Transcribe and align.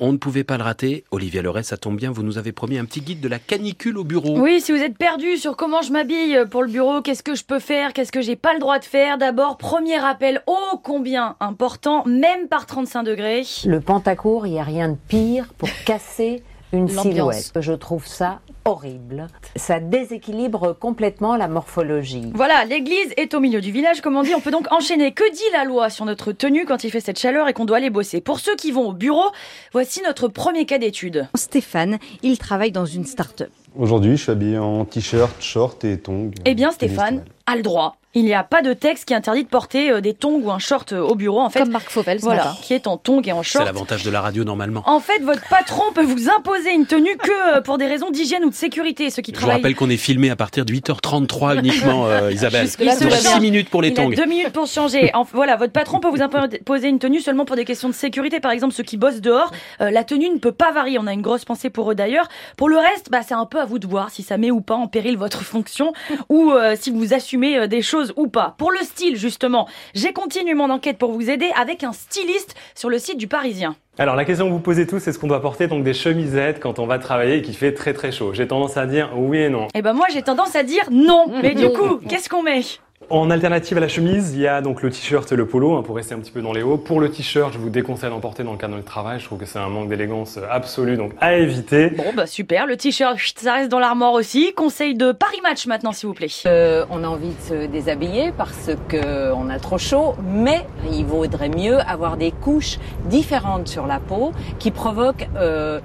On 0.00 0.12
ne 0.12 0.16
pouvait 0.16 0.44
pas 0.44 0.56
le 0.56 0.62
rater. 0.62 1.04
Olivia 1.10 1.42
Leray, 1.42 1.64
ça 1.64 1.76
tombe 1.76 1.96
bien, 1.96 2.12
vous 2.12 2.22
nous 2.22 2.38
avez 2.38 2.52
promis 2.52 2.78
un 2.78 2.84
petit 2.84 3.00
guide 3.00 3.20
de 3.20 3.28
la 3.28 3.40
canicule 3.40 3.98
au 3.98 4.04
bureau. 4.04 4.38
Oui, 4.38 4.60
si 4.60 4.70
vous 4.70 4.78
êtes 4.78 4.96
perdu 4.96 5.36
sur 5.36 5.56
comment 5.56 5.82
je 5.82 5.92
m'habille 5.92 6.38
pour 6.50 6.62
le 6.62 6.68
bureau, 6.68 7.02
qu'est-ce 7.02 7.24
que 7.24 7.34
je 7.34 7.44
peux 7.44 7.58
faire, 7.58 7.92
qu'est-ce 7.92 8.12
que 8.12 8.22
j'ai 8.22 8.36
pas 8.36 8.54
le 8.54 8.60
droit 8.60 8.78
de 8.78 8.84
faire, 8.84 9.18
d'abord, 9.18 9.56
premier 9.56 9.98
rappel, 9.98 10.42
ô 10.46 10.78
combien 10.84 11.34
important, 11.40 12.04
même 12.06 12.46
par 12.48 12.66
35 12.66 13.02
degrés. 13.02 13.42
Le 13.64 13.80
pantacourt, 13.80 14.46
il 14.46 14.52
n'y 14.52 14.60
a 14.60 14.64
rien 14.64 14.90
de 14.90 14.96
pire 15.08 15.46
pour 15.58 15.68
casser 15.84 16.42
une 16.72 16.88
silhouette. 16.88 17.52
Je 17.60 17.72
trouve 17.72 18.06
ça 18.06 18.40
horrible. 18.64 19.28
Ça 19.56 19.80
déséquilibre 19.80 20.76
complètement 20.78 21.36
la 21.36 21.48
morphologie. 21.48 22.30
Voilà, 22.34 22.64
l'église 22.64 23.12
est 23.16 23.34
au 23.34 23.40
milieu 23.40 23.60
du 23.60 23.72
village, 23.72 24.00
comme 24.00 24.16
on 24.16 24.22
dit. 24.22 24.34
On 24.34 24.40
peut 24.40 24.50
donc 24.50 24.66
enchaîner. 24.72 25.12
Que 25.12 25.30
dit 25.32 25.40
la 25.52 25.64
loi 25.64 25.90
sur 25.90 26.04
notre 26.04 26.32
tenue 26.32 26.66
quand 26.66 26.84
il 26.84 26.90
fait 26.90 27.00
cette 27.00 27.18
chaleur 27.18 27.48
et 27.48 27.52
qu'on 27.52 27.64
doit 27.64 27.78
aller 27.78 27.90
bosser? 27.90 28.20
Pour 28.20 28.40
ceux 28.40 28.56
qui 28.56 28.70
vont 28.70 28.88
au 28.88 28.92
bureau, 28.92 29.30
voici 29.72 30.02
notre 30.02 30.28
premier 30.28 30.66
cas 30.66 30.78
d'étude. 30.78 31.28
Stéphane, 31.34 31.98
il 32.22 32.38
travaille 32.38 32.72
dans 32.72 32.86
une 32.86 33.04
start-up. 33.04 33.50
Aujourd'hui, 33.76 34.16
je 34.16 34.22
suis 34.22 34.32
habillé 34.32 34.58
en 34.58 34.84
t-shirt, 34.84 35.40
short 35.40 35.84
et 35.84 35.98
tongs. 35.98 36.30
Eh 36.44 36.54
bien, 36.54 36.72
Stéphane 36.72 37.24
a 37.50 37.56
le 37.56 37.62
droit. 37.62 37.96
Il 38.14 38.24
n'y 38.24 38.32
a 38.34 38.42
pas 38.42 38.62
de 38.62 38.72
texte 38.72 39.04
qui 39.04 39.14
interdit 39.14 39.44
de 39.44 39.48
porter 39.48 39.90
euh, 39.92 40.00
des 40.00 40.14
tongs 40.14 40.40
ou 40.42 40.50
un 40.50 40.58
short 40.58 40.92
euh, 40.94 41.00
au 41.00 41.14
bureau. 41.14 41.40
En 41.40 41.50
fait, 41.50 41.60
Comme 41.60 41.70
Marc 41.70 41.90
Fauvel 41.90 42.18
ce 42.18 42.24
voilà, 42.24 42.44
matin. 42.46 42.56
qui 42.62 42.72
est 42.72 42.86
en 42.86 42.96
tongs 42.96 43.20
et 43.22 43.32
en 43.32 43.42
C'est 43.42 43.50
short. 43.50 43.66
l'avantage 43.66 44.02
de 44.02 44.10
la 44.10 44.22
radio 44.22 44.44
normalement. 44.44 44.82
En 44.86 44.98
fait, 44.98 45.18
votre 45.20 45.46
patron 45.48 45.82
peut 45.94 46.02
vous 46.04 46.28
imposer 46.30 46.72
une 46.72 46.86
tenue 46.86 47.16
que 47.18 47.56
euh, 47.58 47.60
pour 47.60 47.76
des 47.76 47.86
raisons 47.86 48.10
d'hygiène 48.10 48.44
ou 48.44 48.50
de 48.50 48.54
sécurité. 48.54 49.10
Ceux 49.10 49.20
qui 49.20 49.32
Je 49.34 49.38
vous 49.38 49.46
rappelle 49.46 49.76
qu'on 49.76 49.90
est 49.90 49.98
filmé 49.98 50.30
à 50.30 50.36
partir 50.36 50.64
de 50.64 50.72
8h33 50.72 51.58
uniquement, 51.58 52.06
euh, 52.06 52.30
Isabelle. 52.32 52.66
Va 52.78 52.84
bien. 52.96 53.10
6 53.18 53.40
minutes 53.40 53.68
pour 53.68 53.82
les 53.82 53.88
Il 53.90 54.00
a 54.00 54.02
tongs. 54.02 54.10
deux 54.10 54.24
minutes 54.26 54.52
pour 54.52 54.66
se 54.66 54.74
changer. 54.74 55.10
En- 55.14 55.22
voilà, 55.24 55.56
votre 55.56 55.72
patron 55.74 56.00
peut 56.00 56.08
vous 56.08 56.22
imposer 56.22 56.88
une 56.88 56.98
tenue 56.98 57.20
seulement 57.20 57.44
pour 57.44 57.56
des 57.56 57.66
questions 57.66 57.90
de 57.90 57.94
sécurité. 57.94 58.40
Par 58.40 58.52
exemple, 58.52 58.72
ceux 58.74 58.84
qui 58.84 58.96
bossent 58.96 59.20
dehors, 59.20 59.52
euh, 59.82 59.90
la 59.90 60.02
tenue 60.02 60.30
ne 60.30 60.38
peut 60.38 60.50
pas 60.52 60.72
varier. 60.72 60.98
On 60.98 61.06
a 61.06 61.12
une 61.12 61.22
grosse 61.22 61.44
pensée 61.44 61.68
pour 61.70 61.92
eux 61.92 61.94
d'ailleurs. 61.94 62.28
Pour 62.56 62.70
le 62.70 62.78
reste, 62.78 63.10
bah, 63.10 63.20
c'est 63.22 63.34
un 63.34 63.46
peu 63.46 63.60
à 63.60 63.66
vous 63.66 63.78
de 63.78 63.86
voir 63.86 64.10
si 64.10 64.22
ça 64.22 64.38
met 64.38 64.50
ou 64.50 64.62
pas 64.62 64.74
en 64.76 64.88
péril 64.88 65.18
votre 65.18 65.42
fonction 65.42 65.92
ou 66.30 66.50
euh, 66.52 66.74
si 66.80 66.90
vous 66.90 67.12
assumez 67.14 67.37
euh, 67.44 67.66
des 67.66 67.82
choses 67.82 68.12
ou 68.16 68.26
pas. 68.26 68.54
Pour 68.58 68.70
le 68.70 68.78
style, 68.78 69.16
justement, 69.16 69.68
j'ai 69.94 70.12
continué 70.12 70.54
mon 70.54 70.70
enquête 70.70 70.98
pour 70.98 71.12
vous 71.12 71.30
aider 71.30 71.50
avec 71.56 71.84
un 71.84 71.92
styliste 71.92 72.54
sur 72.74 72.90
le 72.90 72.98
site 72.98 73.18
du 73.18 73.28
Parisien. 73.28 73.76
Alors 73.98 74.14
la 74.14 74.24
question 74.24 74.46
que 74.46 74.52
vous 74.52 74.60
posez 74.60 74.86
tous, 74.86 75.00
c'est 75.00 75.12
ce 75.12 75.18
qu'on 75.18 75.26
doit 75.26 75.42
porter 75.42 75.66
donc 75.66 75.82
des 75.82 75.94
chemisettes 75.94 76.60
quand 76.60 76.78
on 76.78 76.86
va 76.86 76.98
travailler 76.98 77.38
et 77.38 77.42
qu'il 77.42 77.56
fait 77.56 77.72
très 77.72 77.94
très 77.94 78.12
chaud. 78.12 78.32
J'ai 78.32 78.46
tendance 78.46 78.76
à 78.76 78.86
dire 78.86 79.10
oui 79.16 79.38
et 79.38 79.48
non. 79.48 79.68
Et 79.74 79.82
ben 79.82 79.92
moi, 79.92 80.06
j'ai 80.12 80.22
tendance 80.22 80.54
à 80.54 80.62
dire 80.62 80.84
non. 80.90 81.26
Mais 81.42 81.54
du 81.54 81.68
coup, 81.70 81.96
qu'est-ce 82.08 82.28
qu'on 82.28 82.42
met? 82.42 82.62
En 83.10 83.30
alternative 83.30 83.78
à 83.78 83.80
la 83.80 83.88
chemise, 83.88 84.34
il 84.34 84.40
y 84.40 84.46
a 84.46 84.60
donc 84.60 84.82
le 84.82 84.90
t-shirt 84.90 85.32
et 85.32 85.36
le 85.36 85.46
polo 85.46 85.74
hein, 85.76 85.82
pour 85.82 85.96
rester 85.96 86.14
un 86.14 86.18
petit 86.18 86.30
peu 86.30 86.42
dans 86.42 86.52
les 86.52 86.62
hauts. 86.62 86.76
Pour 86.76 87.00
le 87.00 87.10
t-shirt, 87.10 87.54
je 87.54 87.58
vous 87.58 87.70
déconseille 87.70 88.10
d'en 88.10 88.20
porter 88.20 88.44
dans 88.44 88.52
le 88.52 88.58
cadre 88.58 88.76
du 88.76 88.82
travail. 88.82 89.18
Je 89.18 89.24
trouve 89.24 89.38
que 89.38 89.46
c'est 89.46 89.58
un 89.58 89.70
manque 89.70 89.88
d'élégance 89.88 90.38
absolu, 90.50 90.98
donc 90.98 91.12
à 91.18 91.34
éviter. 91.36 91.88
Bon, 91.88 92.12
bah 92.14 92.26
super. 92.26 92.66
Le 92.66 92.76
t-shirt, 92.76 93.16
chut, 93.16 93.38
ça 93.38 93.54
reste 93.54 93.70
dans 93.70 93.78
l'armoire 93.78 94.12
aussi. 94.12 94.52
Conseil 94.54 94.94
de 94.94 95.12
Paris 95.12 95.40
Match 95.42 95.66
maintenant, 95.66 95.92
s'il 95.92 96.06
vous 96.08 96.12
plaît. 96.14 96.28
Euh, 96.44 96.84
on 96.90 97.02
a 97.02 97.06
envie 97.08 97.30
de 97.30 97.40
se 97.40 97.66
déshabiller 97.66 98.30
parce 98.36 98.70
que 98.88 99.32
on 99.32 99.48
a 99.48 99.58
trop 99.58 99.78
chaud, 99.78 100.14
mais 100.30 100.66
il 100.92 101.06
vaudrait 101.06 101.48
mieux 101.48 101.78
avoir 101.80 102.18
des 102.18 102.30
couches 102.30 102.78
différentes 103.06 103.68
sur 103.68 103.86
la 103.86 104.00
peau 104.00 104.32
qui 104.58 104.70
provoquent 104.70 105.28
euh, 105.36 105.80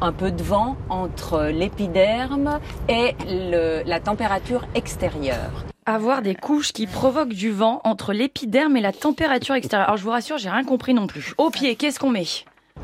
un 0.00 0.12
peu 0.12 0.30
de 0.30 0.44
vent 0.44 0.76
entre 0.90 1.46
l'épiderme 1.52 2.60
et 2.88 3.16
le- 3.26 3.82
la 3.84 3.98
température 3.98 4.64
extérieure. 4.76 5.64
Avoir 5.94 6.22
des 6.22 6.34
couches 6.34 6.72
qui 6.72 6.86
provoquent 6.86 7.32
du 7.32 7.50
vent 7.50 7.80
entre 7.84 8.12
l'épiderme 8.12 8.76
et 8.76 8.80
la 8.80 8.92
température 8.92 9.54
extérieure. 9.54 9.88
Alors 9.88 9.96
je 9.96 10.04
vous 10.04 10.10
rassure, 10.10 10.38
j'ai 10.38 10.50
rien 10.50 10.64
compris 10.64 10.92
non 10.92 11.06
plus. 11.06 11.34
Au 11.38 11.50
pied, 11.50 11.76
qu'est-ce 11.76 11.98
qu'on 11.98 12.10
met? 12.10 12.26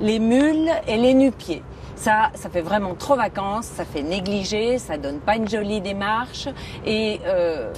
Les 0.00 0.18
mules 0.18 0.70
et 0.88 0.96
les 0.96 1.14
nu-pieds. 1.14 1.62
Ça, 1.96 2.30
ça 2.34 2.48
fait 2.48 2.62
vraiment 2.62 2.94
trop 2.94 3.14
vacances, 3.14 3.66
ça 3.66 3.84
fait 3.84 4.02
négliger, 4.02 4.78
ça 4.78 4.96
donne 4.96 5.20
pas 5.20 5.36
une 5.36 5.48
jolie 5.48 5.80
démarche 5.80 6.48
et 6.84 7.20
euh, 7.26 7.72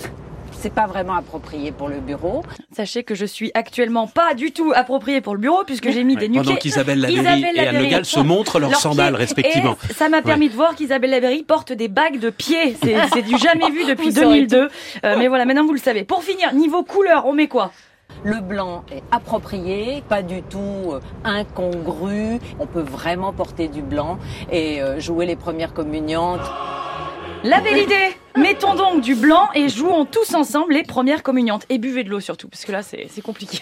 c'est 0.60 0.72
pas 0.72 0.86
vraiment 0.86 1.14
approprié 1.14 1.72
pour 1.72 1.88
le 1.88 2.00
bureau. 2.00 2.42
Sachez 2.74 3.02
que 3.04 3.14
je 3.14 3.24
suis 3.24 3.50
actuellement 3.54 4.06
pas 4.06 4.34
du 4.34 4.52
tout 4.52 4.72
appropriée 4.74 5.20
pour 5.20 5.34
le 5.34 5.40
bureau 5.40 5.64
puisque 5.64 5.90
j'ai 5.90 6.04
mis 6.04 6.16
des 6.16 6.28
Pendant 6.28 6.40
nu-pieds. 6.40 6.58
qu'Isabelle 6.58 7.00
Laberry 7.00 7.20
Isabelle 7.20 7.56
et 7.56 7.60
Anne 7.60 7.66
Laberry 7.66 7.84
Le 7.84 7.90
Gall 7.90 8.04
se 8.04 8.20
montrent 8.20 8.58
leurs 8.58 8.70
leurs 8.70 8.80
sandales 8.80 9.14
pieds. 9.14 9.18
respectivement. 9.18 9.76
Et 9.90 9.92
ça 9.92 10.08
m'a 10.08 10.22
permis 10.22 10.48
de 10.48 10.54
voir 10.54 10.74
qu'Isabelle 10.74 11.10
Laberry 11.10 11.42
porte 11.42 11.72
des 11.72 11.88
bagues 11.88 12.18
de 12.18 12.30
pieds. 12.30 12.76
C'est 12.82 13.22
du 13.22 13.36
jamais 13.38 13.70
vu 13.70 13.84
depuis 13.84 14.10
Vous 14.10 14.20
saurez 14.20 14.46
2002. 14.46 14.68
Euh, 15.04 15.16
mais 15.18 15.28
voilà, 15.28 15.44
maintenant 15.44 15.64
vous 15.64 15.72
le 15.72 15.78
savez. 15.78 16.04
Pour 16.04 16.22
finir, 16.22 16.52
niveau 16.54 16.82
couleur, 16.82 17.26
on 17.26 17.32
met 17.32 17.48
quoi? 17.48 17.72
Le 18.24 18.40
blanc 18.40 18.84
est 18.90 19.02
approprié, 19.10 20.02
pas 20.08 20.22
du 20.22 20.42
tout 20.42 20.92
euh, 20.92 21.00
incongru. 21.24 22.38
On 22.58 22.66
peut 22.66 22.80
vraiment 22.80 23.32
porter 23.32 23.68
du 23.68 23.82
blanc 23.82 24.18
et 24.50 24.80
euh, 24.80 24.98
jouer 25.00 25.26
les 25.26 25.36
premières 25.36 25.72
communiantes. 25.74 26.40
La 27.46 27.60
belle 27.60 27.78
idée 27.78 28.16
Mettons 28.36 28.74
donc 28.74 29.02
du 29.02 29.14
blanc 29.14 29.48
et 29.54 29.68
jouons 29.68 30.04
tous 30.04 30.34
ensemble 30.34 30.72
les 30.72 30.82
premières 30.82 31.22
communiantes. 31.22 31.64
Et 31.68 31.78
buvez 31.78 32.02
de 32.02 32.10
l'eau 32.10 32.18
surtout, 32.18 32.48
parce 32.48 32.64
que 32.64 32.72
là 32.72 32.82
c'est 32.82 33.06
c'est 33.08 33.22
compliqué. 33.22 33.54